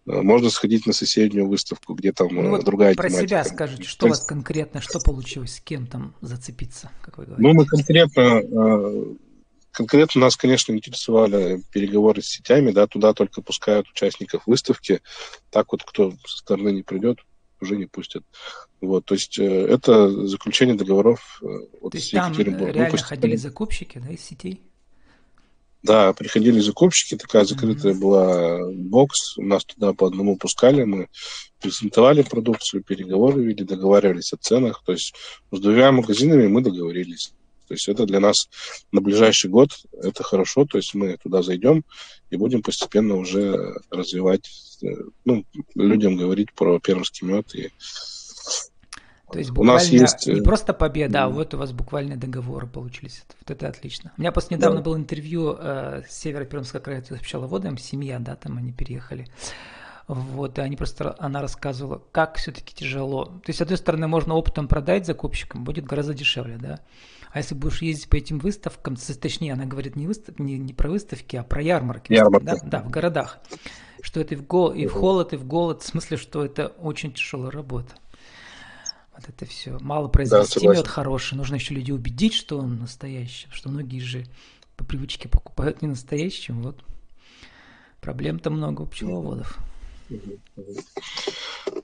Э, 0.07 0.21
можно 0.21 0.49
сходить 0.49 0.85
на 0.85 0.93
соседнюю 0.93 1.47
выставку, 1.47 1.93
где 1.93 2.11
там 2.11 2.29
ну, 2.31 2.49
вот 2.49 2.65
другая 2.65 2.95
про 2.95 3.09
тематика. 3.09 3.35
Про 3.35 3.43
себя 3.43 3.55
скажите, 3.55 3.83
что 3.83 3.99
То 4.01 4.05
у 4.07 4.09
вас 4.09 4.25
конкретно, 4.25 4.81
что 4.81 4.99
получилось, 4.99 5.55
с 5.55 5.61
кем 5.61 5.85
там 5.85 6.15
зацепиться, 6.21 6.91
как 7.01 7.17
вы 7.17 7.25
говорите? 7.25 7.47
Ну, 7.47 7.53
мы 7.53 7.65
конкретно, 7.65 8.41
э, 8.41 9.15
конкретно 9.71 10.21
нас, 10.21 10.35
конечно, 10.35 10.73
интересовали 10.73 11.61
переговоры 11.71 12.21
с 12.21 12.27
сетями, 12.27 12.71
да, 12.71 12.87
туда 12.87 13.13
только 13.13 13.41
пускают 13.41 13.87
участников 13.89 14.43
выставки, 14.47 15.01
так 15.51 15.71
вот, 15.71 15.83
кто 15.83 16.11
со 16.25 16.37
стороны 16.37 16.69
не 16.69 16.81
придет, 16.81 17.19
уже 17.59 17.77
не 17.77 17.85
пустят. 17.85 18.23
Вот, 18.79 19.05
то 19.05 19.13
есть 19.13 19.37
это 19.37 20.27
заключение 20.27 20.73
договоров 20.73 21.39
вот 21.79 21.91
то 21.91 21.97
есть 21.99 22.11
там 22.11 22.33
реально 22.35 22.89
ну, 22.91 22.97
ходили 22.97 23.35
закупщики, 23.35 23.99
да, 23.99 24.11
из 24.11 24.21
сетей? 24.21 24.63
Да, 25.83 26.13
приходили 26.13 26.59
закупщики, 26.59 27.17
такая 27.17 27.43
закрытая 27.43 27.93
mm-hmm. 27.93 27.99
была 27.99 28.71
бокс, 28.71 29.37
нас 29.37 29.65
туда 29.65 29.93
по 29.93 30.07
одному 30.07 30.37
пускали, 30.37 30.83
мы 30.83 31.07
презентовали 31.59 32.21
продукцию, 32.21 32.83
переговоры 32.83 33.41
вели, 33.41 33.63
договаривались 33.63 34.33
о 34.33 34.37
ценах, 34.37 34.83
то 34.85 34.91
есть 34.91 35.15
с 35.51 35.59
двумя 35.59 35.91
магазинами 35.91 36.47
мы 36.47 36.61
договорились. 36.61 37.33
То 37.67 37.75
есть 37.75 37.87
это 37.87 38.05
для 38.05 38.19
нас 38.19 38.49
на 38.91 38.99
ближайший 38.99 39.49
год 39.49 39.69
это 39.93 40.23
хорошо, 40.23 40.65
то 40.65 40.77
есть 40.77 40.93
мы 40.93 41.17
туда 41.17 41.41
зайдем 41.41 41.85
и 42.29 42.35
будем 42.35 42.61
постепенно 42.61 43.15
уже 43.15 43.75
развивать, 43.89 44.49
э, 44.83 44.87
ну, 45.23 45.45
людям 45.73 46.17
говорить 46.17 46.53
про 46.53 46.79
пермский 46.79 47.25
мед 47.25 47.55
и 47.55 47.71
то 49.31 49.39
есть 49.39 49.51
буквально 49.51 49.73
у 49.73 49.75
нас 49.75 49.87
есть... 49.87 50.27
не 50.27 50.39
э, 50.39 50.43
просто 50.43 50.73
победа, 50.73 51.23
а 51.23 51.29
вот 51.29 51.53
у 51.53 51.57
вас 51.57 51.71
буквально 51.71 52.17
договоры 52.17 52.67
получились. 52.67 53.23
Вот 53.39 53.51
это 53.51 53.67
отлично. 53.67 54.11
У 54.17 54.21
меня 54.21 54.31
после 54.31 54.57
недавно 54.57 54.77
да. 54.77 54.83
было 54.83 54.97
интервью 54.97 55.55
э, 55.57 56.03
с 56.07 56.23
Северо-Пермского 56.23 56.79
края 56.79 57.03
с 57.03 57.19
пчеловодом, 57.19 57.77
семья, 57.77 58.19
да, 58.19 58.35
там 58.35 58.57
они 58.57 58.71
переехали. 58.71 59.27
Вот, 60.07 60.57
и 60.57 60.61
они 60.61 60.75
просто, 60.75 61.15
она 61.19 61.41
рассказывала, 61.41 62.01
как 62.11 62.35
все-таки 62.35 62.75
тяжело. 62.75 63.25
То 63.25 63.43
есть, 63.47 63.59
с 63.59 63.61
одной 63.61 63.77
стороны, 63.77 64.07
можно 64.07 64.35
опытом 64.35 64.67
продать 64.67 65.05
закупщикам, 65.05 65.63
будет 65.63 65.85
гораздо 65.85 66.13
дешевле, 66.13 66.57
да. 66.57 66.79
А 67.31 67.37
если 67.37 67.55
будешь 67.55 67.81
ездить 67.81 68.09
по 68.09 68.17
этим 68.17 68.39
выставкам, 68.39 68.97
точнее, 68.97 69.53
она 69.53 69.65
говорит 69.65 69.95
не, 69.95 70.07
выстав, 70.07 70.37
не, 70.37 70.57
не 70.57 70.73
про 70.73 70.89
выставки, 70.89 71.37
а 71.37 71.43
про 71.43 71.61
ярмарки. 71.61 72.11
Ярмарки. 72.11 72.45
Да, 72.45 72.55
да, 72.63 72.81
в 72.81 72.89
городах. 72.89 73.39
Что 74.01 74.19
это 74.19 74.35
и 74.35 74.37
в, 74.37 74.45
гол, 74.45 74.71
и 74.71 74.85
в 74.85 74.93
холод, 74.93 75.31
и 75.31 75.37
в 75.37 75.45
голод, 75.45 75.81
в 75.81 75.85
смысле, 75.85 76.17
что 76.17 76.43
это 76.43 76.67
очень 76.67 77.13
тяжелая 77.13 77.51
работа. 77.51 77.93
Вот 79.21 79.35
это 79.35 79.45
все. 79.45 79.77
Мало 79.81 80.07
произвести 80.07 80.65
да, 80.65 80.73
мед 80.73 80.87
хороший, 80.87 81.35
нужно 81.35 81.55
еще 81.55 81.75
людей 81.75 81.93
убедить, 81.93 82.33
что 82.33 82.57
он 82.57 82.79
настоящий, 82.79 83.47
что 83.51 83.69
многие 83.69 83.99
же 83.99 84.25
по 84.75 84.83
привычке 84.83 85.29
покупают 85.29 85.81
не 85.81 85.87
настоящим. 85.87 86.61
Вот 86.63 86.79
проблем-то 87.99 88.49
много 88.49 88.81
у 88.81 88.85
пчеловодов. 88.87 89.59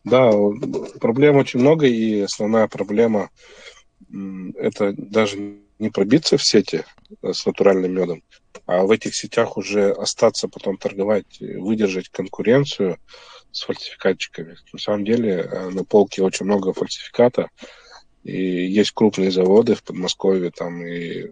Да, 0.03 0.31
проблем 0.99 1.37
очень 1.37 1.59
много, 1.59 1.85
и 1.85 2.21
основная 2.21 2.67
проблема 2.67 3.29
это 4.55 4.93
даже 4.97 5.59
не 5.79 5.89
пробиться 5.89 6.37
в 6.37 6.43
сети 6.43 6.83
э, 7.21 7.33
с 7.33 7.45
натуральным 7.45 7.93
медом, 7.93 8.23
а 8.65 8.83
в 8.83 8.91
этих 8.91 9.15
сетях 9.15 9.57
уже 9.57 9.91
остаться, 9.91 10.47
потом 10.47 10.77
торговать, 10.77 11.39
выдержать 11.39 12.09
конкуренцию 12.09 12.97
с 13.57 13.63
фальсификатчиками. 13.63 14.55
На 14.71 14.79
самом 14.79 15.03
деле 15.03 15.31
э, 15.31 15.69
на 15.69 15.83
полке 15.83 16.21
очень 16.21 16.45
много 16.45 16.73
фальсификата, 16.73 17.49
и 18.23 18.65
есть 18.67 18.91
крупные 18.91 19.31
заводы 19.31 19.73
в 19.73 19.83
Подмосковье 19.83 20.51
там 20.51 20.85
и 20.85 21.31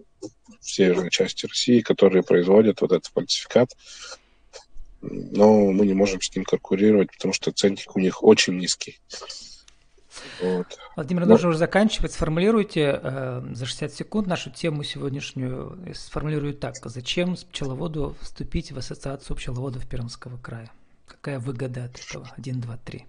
в 0.60 0.70
северной 0.70 1.10
части 1.10 1.46
России, 1.46 1.80
которые 1.80 2.22
производят 2.22 2.80
вот 2.80 2.92
этот 2.92 3.06
фальсификат, 3.12 3.70
но 5.00 5.70
мы 5.70 5.86
не 5.86 5.94
можем 5.94 6.20
с 6.20 6.34
ним 6.34 6.44
конкурировать, 6.44 7.12
потому 7.12 7.32
что 7.32 7.52
ценник 7.52 7.94
у 7.94 8.00
них 8.00 8.24
очень 8.24 8.58
низкий. 8.58 8.98
Вот. 10.40 10.66
Владимир, 10.96 11.26
Но... 11.26 11.32
нужно 11.34 11.50
уже 11.50 11.58
заканчивать. 11.58 12.12
Сформулируйте 12.12 12.98
э, 13.02 13.42
за 13.52 13.66
60 13.66 13.92
секунд 13.92 14.26
нашу 14.26 14.50
тему 14.50 14.82
сегодняшнюю. 14.82 15.78
Сформулирую 15.94 16.54
так. 16.54 16.74
Зачем 16.82 17.36
пчеловоду 17.36 18.16
вступить 18.20 18.72
в 18.72 18.78
ассоциацию 18.78 19.36
пчеловодов 19.36 19.86
Пермского 19.86 20.38
края? 20.38 20.72
Какая 21.26 21.40
выгода 21.40 21.86
от 21.86 21.98
этого? 21.98 22.32
Один, 22.36 22.60
два, 22.60 22.78
три. 22.84 23.04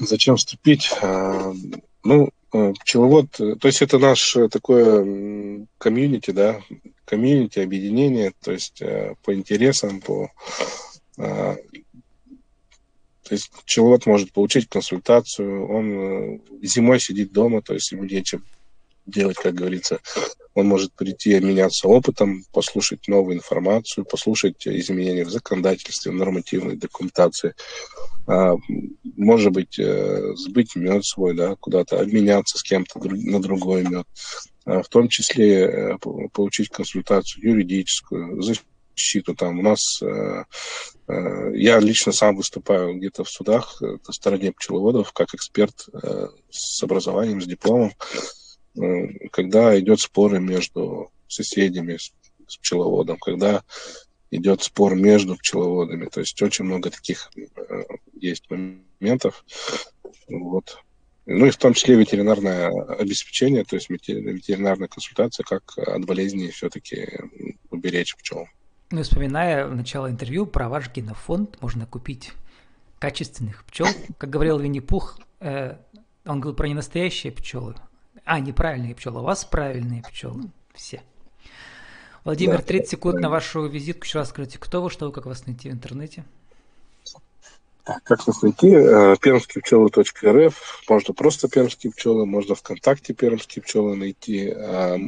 Зачем 0.00 0.36
вступить? 0.36 0.90
А, 1.02 1.52
ну, 2.04 2.30
э, 2.54 2.72
пчеловод, 2.72 3.32
то 3.32 3.68
есть 3.68 3.82
это 3.82 3.98
наш 3.98 4.34
такое 4.50 5.66
комьюнити, 5.76 6.30
да, 6.30 6.62
комьюнити, 7.04 7.58
объединение, 7.58 8.32
то 8.42 8.52
есть 8.52 8.80
э, 8.80 9.14
по 9.22 9.34
интересам, 9.34 10.00
по 10.00 10.30
а, 11.18 11.56
то 13.24 13.34
есть 13.34 13.50
пчеловод 13.50 14.06
может 14.06 14.32
получить 14.32 14.70
консультацию, 14.70 15.68
он 15.68 15.90
э, 15.90 16.38
зимой 16.62 16.98
сидит 16.98 17.30
дома, 17.30 17.60
то 17.60 17.74
есть 17.74 17.92
ему 17.92 18.04
нечем 18.04 18.42
делать, 19.04 19.36
как 19.36 19.54
говорится. 19.54 20.00
Он 20.58 20.66
может 20.66 20.92
прийти 20.92 21.34
обменяться 21.34 21.86
опытом, 21.86 22.42
послушать 22.52 23.06
новую 23.06 23.36
информацию, 23.36 24.04
послушать 24.04 24.66
изменения 24.66 25.24
в 25.24 25.30
законодательстве, 25.30 26.10
в 26.10 26.16
нормативной 26.16 26.74
документации. 26.74 27.54
А, 28.26 28.56
может 29.16 29.52
быть, 29.52 29.78
э, 29.78 30.34
сбыть 30.34 30.74
мед 30.74 31.04
свой, 31.04 31.36
да, 31.36 31.54
куда-то 31.54 32.00
обменяться 32.00 32.58
с 32.58 32.64
кем-то 32.64 32.98
на 32.98 33.40
другой 33.40 33.84
мед. 33.84 34.06
А, 34.64 34.82
в 34.82 34.88
том 34.88 35.08
числе 35.08 35.60
э, 35.60 35.98
получить 36.32 36.70
консультацию 36.70 37.50
юридическую, 37.50 38.42
защиту. 38.42 39.36
Там 39.36 39.60
у 39.60 39.62
нас 39.62 40.02
э, 40.02 40.42
я 41.54 41.78
лично 41.78 42.10
сам 42.10 42.34
выступаю 42.34 42.96
где-то 42.96 43.22
в 43.22 43.30
судах 43.30 43.80
на 43.80 44.12
стороне 44.12 44.50
пчеловодов 44.50 45.12
как 45.12 45.34
эксперт 45.34 45.86
с 46.50 46.82
образованием, 46.82 47.40
с 47.40 47.46
дипломом, 47.46 47.92
когда 49.30 49.78
идет 49.78 50.00
споры 50.00 50.40
между 50.40 51.10
соседями 51.28 51.96
с, 51.96 52.12
пчеловодом, 52.58 53.18
когда 53.18 53.62
идет 54.30 54.62
спор 54.62 54.94
между 54.94 55.36
пчеловодами. 55.36 56.06
То 56.06 56.20
есть 56.20 56.40
очень 56.40 56.64
много 56.64 56.90
таких 56.90 57.30
есть 58.14 58.44
моментов. 58.50 59.44
Вот. 60.28 60.78
Ну 61.26 61.44
и 61.44 61.50
в 61.50 61.56
том 61.58 61.74
числе 61.74 61.96
ветеринарное 61.96 62.70
обеспечение, 62.94 63.64
то 63.64 63.76
есть 63.76 63.90
ветеринарная 63.90 64.88
консультация, 64.88 65.44
как 65.44 65.76
от 65.76 66.06
болезней 66.06 66.50
все-таки 66.50 67.06
уберечь 67.70 68.16
пчел. 68.16 68.46
Ну, 68.90 69.02
вспоминая 69.02 69.68
начало 69.68 70.10
интервью 70.10 70.46
про 70.46 70.70
ваш 70.70 70.90
генофонд, 70.90 71.60
можно 71.60 71.84
купить 71.84 72.32
качественных 72.98 73.64
пчел. 73.66 73.86
Как 74.16 74.30
говорил 74.30 74.58
Винни-Пух, 74.58 75.18
э, 75.40 75.76
он 76.24 76.40
говорил 76.40 76.56
про 76.56 76.68
ненастоящие 76.68 77.30
пчелы. 77.32 77.74
А, 78.28 78.40
неправильные 78.40 78.94
пчелы. 78.94 79.20
У 79.20 79.24
вас 79.24 79.46
правильные 79.46 80.02
пчелы. 80.02 80.50
Все. 80.74 81.02
Владимир, 82.24 82.60
30 82.60 82.90
секунд 82.90 83.20
на 83.20 83.30
вашу 83.30 83.66
визитку. 83.66 84.04
Еще 84.04 84.18
раз 84.18 84.28
скажите, 84.28 84.58
кто 84.58 84.82
вы, 84.82 84.90
что 84.90 85.06
вы, 85.06 85.12
как 85.12 85.24
вас 85.24 85.46
найти 85.46 85.70
в 85.70 85.72
интернете? 85.72 86.26
Как 87.84 88.26
нас 88.26 88.42
найти? 88.42 88.68
Э, 88.68 89.16
Пермские 89.18 89.62
пчелы.рф. 89.62 90.82
Можно 90.90 91.14
просто 91.14 91.48
пермские 91.48 91.90
пчелы, 91.90 92.26
можно 92.26 92.54
ВКонтакте 92.54 93.14
пермские 93.14 93.62
пчелы 93.62 93.96
найти. 93.96 94.52
Э, 94.54 94.98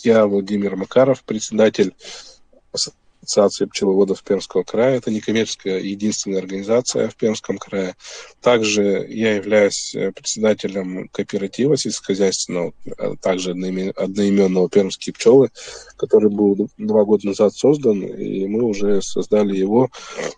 я 0.00 0.26
Владимир 0.26 0.74
Макаров, 0.74 1.22
председатель 1.22 1.94
Ассоциации 3.22 3.66
пчеловодов 3.66 4.22
Пермского 4.22 4.62
края. 4.62 4.96
Это 4.96 5.10
некоммерческая 5.10 5.78
единственная 5.80 6.38
организация 6.38 7.08
в 7.08 7.16
Пермском 7.16 7.58
крае. 7.58 7.94
Также 8.40 9.06
я 9.08 9.36
являюсь 9.36 9.94
э, 9.94 10.10
председателем 10.12 11.08
кооператива 11.08 11.76
сельскохозяйственного, 11.76 12.72
а 12.98 13.16
также 13.16 13.50
одноименного 13.50 14.68
«Пермские 14.70 15.12
пчелы», 15.12 15.50
который 15.96 16.30
был 16.30 16.68
два 16.78 17.04
года 17.04 17.26
назад 17.26 17.54
создан, 17.54 18.02
и 18.02 18.46
мы 18.46 18.62
уже 18.62 19.02
создали 19.02 19.56
его 19.56 19.90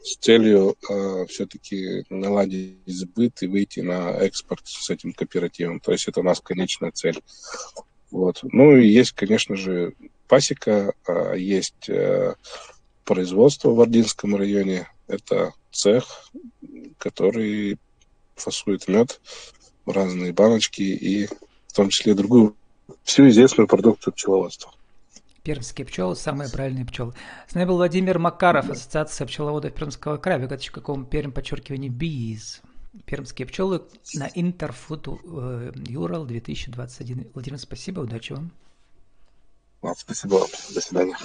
с 0.03 0.16
целью 0.16 0.77
э, 0.88 1.27
все-таки 1.29 2.05
наладить 2.11 2.79
сбыт 2.87 3.42
и 3.42 3.47
выйти 3.47 3.81
на 3.81 4.11
экспорт 4.11 4.62
с 4.64 4.90
этим 4.90 5.12
кооперативом. 5.12 5.81
То 5.81 5.92
есть 5.92 6.09
это 6.09 6.21
у 6.21 6.25
нас 6.25 6.40
конечная 6.40 6.90
цель. 6.90 7.21
Вот. 8.11 8.40
Ну 8.42 8.77
и 8.77 8.87
есть, 8.87 9.12
конечно 9.12 9.57
же, 9.57 9.95
пасека, 10.33 10.95
а 11.07 11.35
есть 11.35 11.90
э, 11.90 12.35
производство 13.05 13.68
в 13.68 13.79
Ординском 13.83 14.35
районе. 14.35 14.88
Это 15.07 15.53
цех, 15.71 16.07
который 16.97 17.79
фасует 18.35 18.88
мед 18.88 19.21
в 19.85 19.90
разные 19.90 20.33
баночки 20.33 20.81
и 20.81 21.27
в 21.27 21.73
том 21.75 21.90
числе 21.90 22.14
другую 22.14 22.57
всю 23.03 23.29
известную 23.29 23.68
продукцию 23.68 24.14
пчеловодства. 24.14 24.73
Пермские 25.42 25.87
пчелы– 25.87 26.16
самые 26.16 26.49
правильные 26.49 26.87
пчелы. 26.87 27.12
С 27.47 27.55
нами 27.55 27.66
был 27.66 27.77
Владимир 27.77 28.18
Макаров, 28.18 28.71
Ассоциация 28.71 29.27
пчеловодов 29.27 29.75
Пермского 29.75 30.16
края, 30.16 30.38
выкатчик.ком, 30.38 31.05
Перм, 31.05 31.33
подчеркивание, 31.33 31.90
БИЗ. 31.90 32.62
Пермские 33.05 33.47
пчелы 33.47 33.83
на 34.14 34.31
Интерфуд 34.35 35.09
Юрал 35.88 36.25
2021. 36.25 37.29
Владимир, 37.35 37.59
спасибо, 37.59 38.01
удачи 38.01 38.33
вам. 38.33 38.51
Спасибо 39.97 40.35
вам. 40.37 40.49
До 40.71 40.81
свидания. 40.81 41.16